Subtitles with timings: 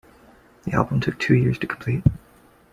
[0.63, 2.01] The album took two years to complete.